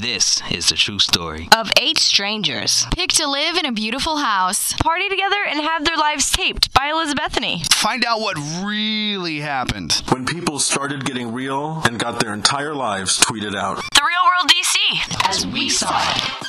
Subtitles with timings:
[0.00, 1.48] This is the true story.
[1.56, 2.86] of eight strangers.
[2.94, 4.72] picked to live in a beautiful house.
[4.74, 7.62] party together and have their lives taped by Elizabethany.
[7.72, 10.00] Find out what really happened.
[10.10, 13.76] when people started getting real and got their entire lives tweeted out.
[13.94, 15.28] The Real World DC.
[15.28, 16.44] As we saw it.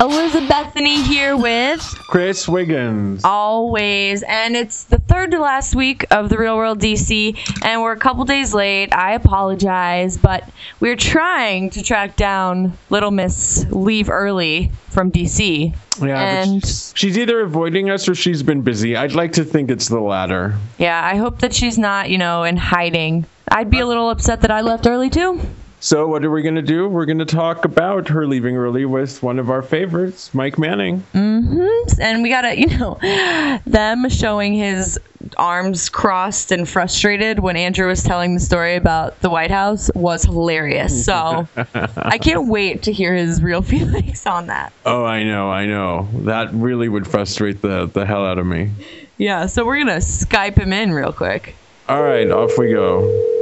[0.00, 3.22] Elizabethany here with Chris Wiggins.
[3.24, 7.92] always, and it's the third to last week of the Real World DC, and we're
[7.92, 8.94] a couple days late.
[8.94, 10.48] I apologize, but
[10.80, 15.74] we're trying to track down Little Miss Leave Early from DC.
[16.00, 18.96] Yeah, and she's, she's either avoiding us or she's been busy.
[18.96, 20.54] I'd like to think it's the latter.
[20.78, 23.24] yeah, I hope that she's not, you know, in hiding.
[23.50, 25.40] I'd be a little upset that I left early too.
[25.80, 26.88] So, what are we going to do?
[26.88, 31.04] We're going to talk about her leaving early with one of our favorites, Mike Manning.
[31.14, 32.00] Mm-hmm.
[32.00, 32.98] and we gotta, you know,
[33.64, 34.98] them showing his
[35.36, 40.24] arms crossed and frustrated when Andrew was telling the story about the White House was
[40.24, 41.04] hilarious.
[41.04, 41.46] So
[41.96, 44.72] I can't wait to hear his real feelings on that.
[44.84, 46.08] Oh, I know, I know.
[46.24, 48.70] That really would frustrate the, the hell out of me.
[49.16, 51.54] Yeah, so we're gonna Skype him in real quick.
[51.88, 53.37] All right, off we go.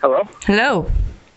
[0.00, 0.28] Hello.
[0.44, 0.90] Hello.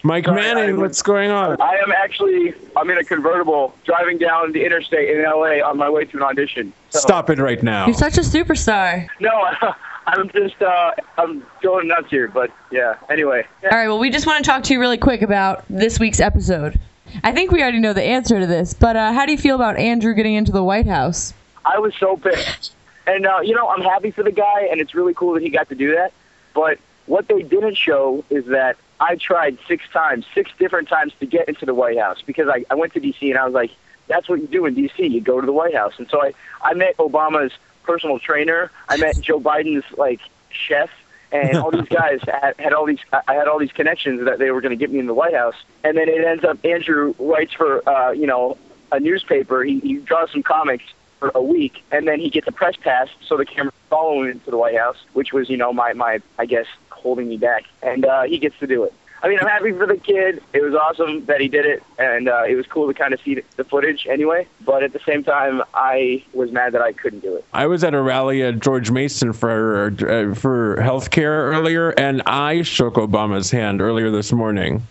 [0.04, 1.60] Mike Manning, what's going on?
[1.62, 5.90] I am actually I'm in a convertible driving down the interstate in LA on my
[5.90, 6.74] way to an audition.
[6.90, 7.86] So, Stop it right now.
[7.86, 9.08] You're such a superstar.
[9.20, 9.32] No,
[10.08, 12.96] I'm just uh I'm going nuts here, but yeah.
[13.10, 16.00] Anyway, All right, well, we just want to talk to you really quick about this
[16.00, 16.80] week's episode.
[17.24, 19.56] I think we already know the answer to this, but uh, how do you feel
[19.56, 21.34] about Andrew getting into the White House?
[21.66, 22.74] I was so pissed.
[23.06, 25.50] And uh, you know, I'm happy for the guy and it's really cool that he
[25.50, 26.14] got to do that.
[26.54, 26.80] But
[27.12, 31.50] what they didn't show is that I tried six times, six different times to get
[31.50, 33.72] into the White House because I, I went to DC and I was like,
[34.08, 35.12] that's what you do in DC.
[35.12, 35.94] You go to the White House.
[35.98, 37.52] And so I, I met Obama's
[37.84, 38.72] personal trainer.
[38.88, 40.90] I met Joe Biden's like chef
[41.34, 44.52] and all these guys had, had all these I had all these connections that they
[44.52, 45.56] were going to get me in the White House.
[45.84, 48.58] And then it ends up Andrew writes for uh, you know,
[48.90, 49.66] a newspaper.
[49.66, 50.86] He, he draws some comics
[51.20, 54.40] for a week, and then he gets a press pass, so the camera follow him
[54.40, 56.66] to the White House, which was, you know, my, my I guess,
[57.02, 57.64] holding me back.
[57.82, 58.94] And uh, he gets to do it.
[59.24, 60.42] I mean, I'm happy for the kid.
[60.52, 63.22] It was awesome that he did it, and uh, it was cool to kind of
[63.22, 64.48] see the footage anyway.
[64.66, 67.46] But at the same time, I was mad that I couldn't do it.
[67.54, 72.64] I was at a rally at George Mason for uh, for healthcare earlier, and I
[72.64, 74.82] shook Obama's hand earlier this morning.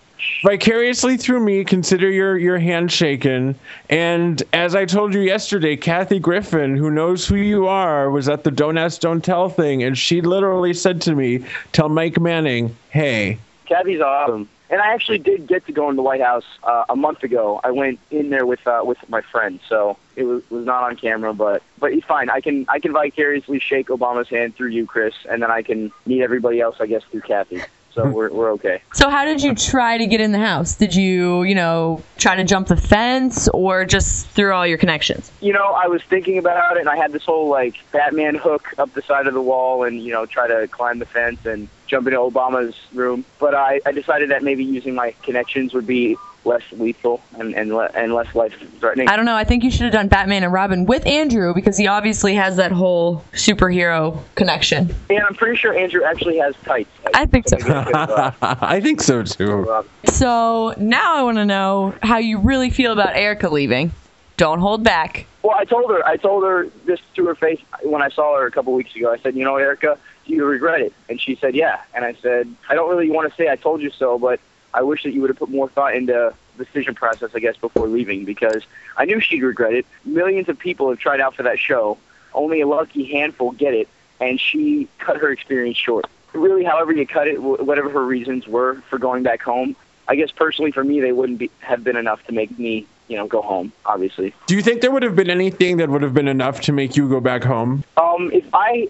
[0.44, 3.54] Vicariously through me, consider your your hand shaken.
[3.88, 8.44] And as I told you yesterday, Kathy Griffin, who knows who you are, was at
[8.44, 12.74] the Don't Ask, Don't Tell thing, and she literally said to me, "Tell Mike Manning,
[12.90, 14.48] hey." Kathy's awesome.
[14.70, 17.60] And I actually did get to go in the White House uh, a month ago.
[17.64, 20.96] I went in there with uh, with my friend, so it was, was not on
[20.96, 22.30] camera, but but he's fine.
[22.30, 25.90] I can I can vicariously shake Obama's hand through you, Chris, and then I can
[26.06, 27.62] meet everybody else, I guess, through Kathy.
[27.94, 28.82] So we're we're okay.
[28.94, 30.76] So how did you try to get in the house?
[30.76, 35.30] Did you, you know, try to jump the fence or just through all your connections?
[35.40, 38.68] You know, I was thinking about it, and I had this whole like Batman hook
[38.78, 41.68] up the side of the wall, and you know, try to climb the fence and
[41.86, 43.24] jump into Obama's room.
[43.38, 47.74] But I, I decided that maybe using my connections would be less lethal and and,
[47.74, 49.08] le- and less life threatening.
[49.08, 49.36] I don't know.
[49.36, 52.56] I think you should have done Batman and Robin with Andrew because he obviously has
[52.56, 54.94] that whole superhero connection.
[55.08, 56.90] And I'm pretty sure Andrew actually has tights.
[57.14, 57.56] I think so.
[57.58, 59.84] I could, I think so too.
[60.04, 63.92] So now I want to know how you really feel about Erika leaving.
[64.36, 65.26] Don't hold back.
[65.42, 68.46] Well, I told her, I told her this to her face when I saw her
[68.46, 69.12] a couple weeks ago.
[69.12, 70.92] I said, you know, Erika, do you regret it?
[71.08, 71.80] And she said, yeah.
[71.94, 74.40] And I said, I don't really want to say I told you so, but
[74.72, 77.56] I wish that you would have put more thought into the decision process, I guess,
[77.56, 78.62] before leaving because
[78.96, 79.86] I knew she'd regret it.
[80.04, 81.98] Millions of people have tried out for that show.
[82.32, 83.88] Only a lucky handful get it,
[84.20, 86.06] and she cut her experience short.
[86.32, 89.74] Really, however you cut it, whatever her reasons were for going back home,
[90.06, 93.16] I guess personally for me, they wouldn't be, have been enough to make me, you
[93.16, 93.72] know, go home.
[93.84, 96.72] Obviously, Do you think there would have been anything that would have been enough to
[96.72, 97.82] make you go back home?
[97.96, 98.88] Um, if I,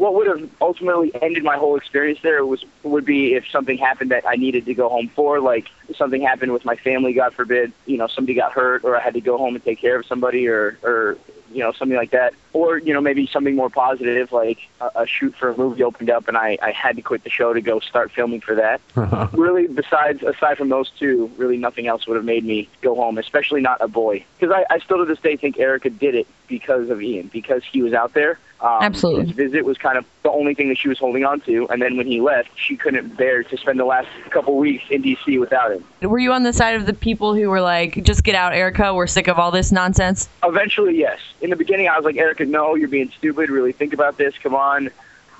[0.00, 4.10] what would have ultimately ended my whole experience there was would be if something happened
[4.12, 7.70] that I needed to go home for, like something happened with my family, God forbid,
[7.84, 10.06] you know, somebody got hurt, or I had to go home and take care of
[10.06, 11.18] somebody, or or
[11.52, 15.06] you know something like that, or you know maybe something more positive, like a, a
[15.06, 17.60] shoot for a movie opened up and I I had to quit the show to
[17.60, 18.80] go start filming for that.
[18.96, 19.28] Uh-huh.
[19.34, 23.18] really, besides aside from those two, really nothing else would have made me go home,
[23.18, 26.26] especially not a boy, because I, I still to this day think Erika did it
[26.48, 28.38] because of Ian, because he was out there.
[28.62, 29.26] Um, Absolutely.
[29.26, 31.80] His visit was kind of the only thing that she was holding on to, and
[31.80, 35.38] then when he left, she couldn't bear to spend the last couple weeks in D.C.
[35.38, 35.84] without him.
[36.02, 38.92] Were you on the side of the people who were like, just get out, Erika,
[38.92, 40.28] we're sick of all this nonsense?
[40.44, 41.18] Eventually, yes.
[41.40, 43.48] In the beginning, I was like, Erika, no, you're being stupid.
[43.48, 44.36] Really think about this.
[44.42, 44.90] Come on.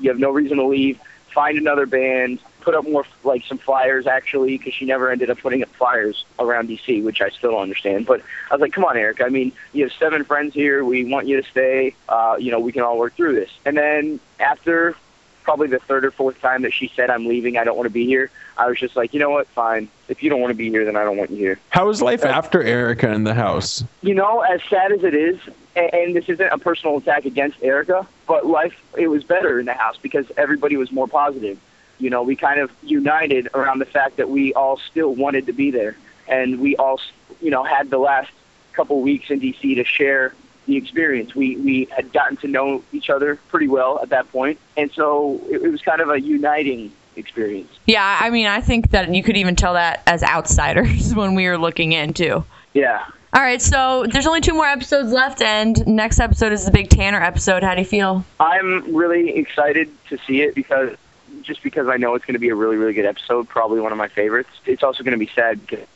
[0.01, 0.99] You have no reason to leave.
[1.35, 2.41] Find another band.
[2.61, 6.25] Put up more like some flyers actually because she never ended up putting up flyers
[6.39, 8.07] around DC, which I still don't understand.
[8.07, 9.21] But I was like, come on, Eric.
[9.21, 10.85] I mean, you have seven friends here.
[10.85, 11.95] We want you to stay.
[12.09, 13.51] Uh, you know, we can all work through this.
[13.65, 14.95] And then after
[15.43, 17.93] probably the third or fourth time that she said I'm leaving, I don't want to
[17.93, 18.31] be here.
[18.57, 19.89] I was just like, you know what, fine.
[20.09, 21.59] If you don't want to be here, then I don't want you here.
[21.71, 23.83] How is life after Erika in the house?
[24.03, 25.39] You know, as sad as it is,
[25.75, 29.67] and, and this isn't a personal attack against Erika, but life it was better in
[29.67, 31.59] the house because everybody was more positive.
[32.01, 35.53] You know, we kind of united around the fact that we all still wanted to
[35.53, 37.01] be there, and we all,
[37.41, 38.31] you know, had the last
[38.73, 40.35] couple weeks in DC to share
[40.67, 41.35] the experience.
[41.35, 45.41] We we had gotten to know each other pretty well at that point, and so
[45.51, 47.71] it, it was kind of a uniting experience.
[47.87, 51.47] Yeah, I mean, I think that you could even tell that as outsiders when we
[51.49, 52.45] were looking in too.
[52.73, 53.05] Yeah.
[53.33, 56.89] All right, so there's only two more episodes left, and next episode is the big
[56.89, 57.63] Tanner episode.
[57.63, 58.25] How do you feel?
[58.41, 60.97] I'm really excited to see it because
[61.43, 63.93] just because I know it's going to be a really really good episode, probably one
[63.93, 64.51] of my favorites.
[64.67, 65.87] It's also going to be sad because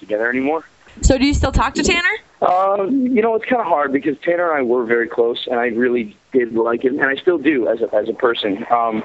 [0.00, 0.64] together anymore.
[1.02, 2.08] So, do you still talk to Tanner?
[2.42, 5.60] Um, you know, it's kind of hard because Tanner and I were very close, and
[5.60, 8.66] I really did like him, and I still do as a as a person.
[8.70, 9.04] Um,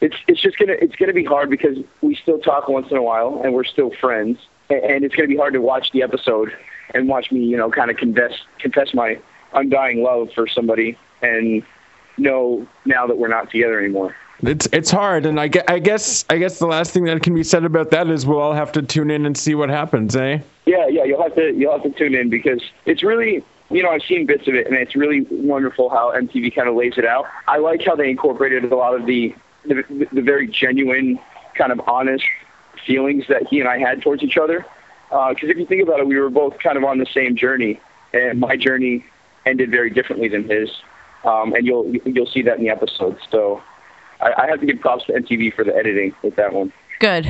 [0.00, 3.02] it's it's just gonna it's gonna be hard because we still talk once in a
[3.02, 4.38] while, and we're still friends,
[4.70, 6.56] and, and it's gonna be hard to watch the episode
[6.94, 9.18] and watch me, you know, kind of confess confess my
[9.54, 11.62] undying love for somebody, and
[12.16, 14.14] know now that we're not together anymore.
[14.42, 17.44] It's it's hard, and I, I guess I guess the last thing that can be
[17.44, 20.40] said about that is we'll all have to tune in and see what happens, eh?
[20.66, 23.90] Yeah, yeah, you'll have to you'll have to tune in because it's really you know
[23.90, 27.04] I've seen bits of it and it's really wonderful how MTV kind of lays it
[27.04, 27.26] out.
[27.46, 29.34] I like how they incorporated a lot of the
[29.64, 31.18] the, the very genuine
[31.56, 32.24] kind of honest
[32.84, 34.66] feelings that he and I had towards each other.
[35.10, 37.80] Because if you think about it, we were both kind of on the same journey,
[38.12, 39.04] and my journey
[39.46, 40.70] ended very differently than his.
[41.24, 43.20] Um, and you'll you'll see that in the episodes.
[43.30, 43.62] So
[44.24, 46.72] I, I have to give props to MTV for the editing with that one.
[47.00, 47.26] Good.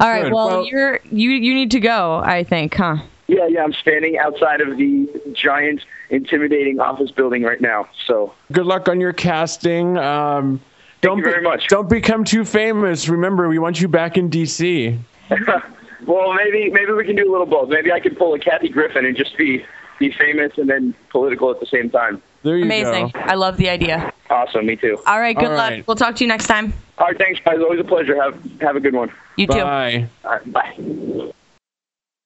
[0.00, 0.24] All right.
[0.24, 0.32] Good.
[0.32, 2.22] Well, Well- you're you you need to go.
[2.24, 2.96] I think, huh?
[3.28, 7.88] Yeah, yeah, I'm standing outside of the giant, intimidating office building right now.
[8.06, 9.98] So Good luck on your casting.
[9.98, 10.60] Um,
[11.00, 11.66] don't you be- very much.
[11.66, 13.08] Don't become too famous.
[13.08, 14.98] Remember, we want you back in DC.
[16.06, 17.68] Well, maybe maybe we can do a little both.
[17.68, 19.64] Maybe I can pull a Kathy Griffin and just be
[19.98, 22.22] be famous and then political at the same time.
[22.44, 23.08] There you Amazing.
[23.08, 23.18] go.
[23.20, 24.12] I love the idea.
[24.30, 24.98] Awesome, me too.
[25.06, 25.36] All right.
[25.36, 25.70] Good All luck.
[25.70, 25.86] right.
[25.86, 26.72] We'll talk to you next time.
[26.98, 27.58] All right, thanks guys.
[27.60, 28.20] Always a pleasure.
[28.20, 29.12] Have have a good one.
[29.36, 29.60] You too.
[29.60, 30.08] Bye.
[30.24, 31.32] All right, bye.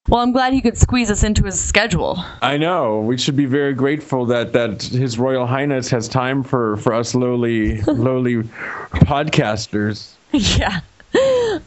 [0.07, 2.17] Well, I'm glad he could squeeze us into his schedule.
[2.41, 2.99] I know.
[3.01, 7.13] We should be very grateful that that His Royal Highness has time for for us
[7.13, 8.37] lowly lowly
[9.05, 10.13] podcasters.
[10.31, 10.81] yeah.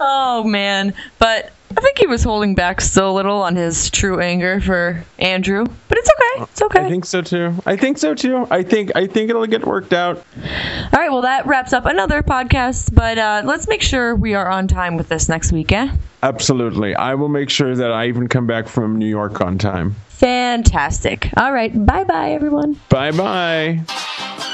[0.01, 4.21] Oh man, but I think he was holding back still a little on his true
[4.21, 5.67] anger for Andrew.
[5.88, 6.43] But it's okay.
[6.50, 6.85] It's okay.
[6.85, 7.55] I think so too.
[7.67, 8.47] I think so too.
[8.50, 10.19] I think I think it'll get worked out.
[10.37, 11.11] All right.
[11.11, 12.94] Well, that wraps up another podcast.
[12.94, 15.91] But uh, let's make sure we are on time with this next week, eh?
[16.23, 16.94] Absolutely.
[16.94, 19.97] I will make sure that I even come back from New York on time.
[20.09, 21.31] Fantastic.
[21.37, 21.73] All right.
[21.87, 22.81] Bye bye, everyone.
[22.88, 24.50] Bye bye.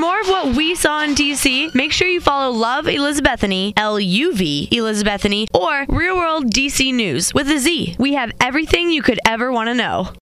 [0.00, 4.00] For more of what we saw in DC, make sure you follow Love Elizabethany, L
[4.00, 7.96] U V Elizabethany, or Real World DC News with a Z.
[7.98, 10.10] We have everything you could ever want to know.